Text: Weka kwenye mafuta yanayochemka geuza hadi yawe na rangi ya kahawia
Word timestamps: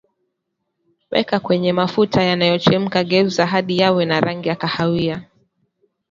Weka 1.11 1.39
kwenye 1.39 1.73
mafuta 1.73 2.21
yanayochemka 2.23 2.99
geuza 3.03 3.45
hadi 3.45 3.77
yawe 3.77 4.05
na 4.05 4.19
rangi 4.21 4.49
ya 4.49 4.55
kahawia 4.55 5.25